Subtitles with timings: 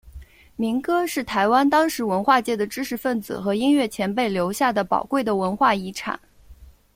[0.55, 6.19] 民歌是台湾当时文化界的知识份子和音乐前辈留下的宝贵的文化遗产。